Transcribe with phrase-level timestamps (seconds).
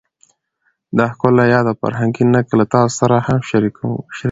[0.97, 3.93] دا ښکلی یاد او فرهنګي نکل له تاسو سره هم شریک کړم